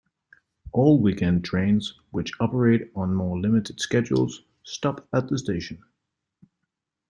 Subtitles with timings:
[0.71, 5.83] All weekend trains, which operate on more limited schedules, stop at the station.